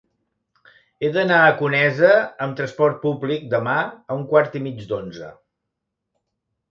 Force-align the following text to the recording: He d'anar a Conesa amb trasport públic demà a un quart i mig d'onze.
He 1.01 1.09
d'anar 1.17 1.41
a 1.41 1.51
Conesa 1.59 2.15
amb 2.45 2.57
trasport 2.59 2.97
públic 3.03 3.45
demà 3.51 3.75
a 3.83 4.17
un 4.21 4.23
quart 4.33 4.57
i 4.61 4.63
mig 4.69 4.81
d'onze. 4.93 5.29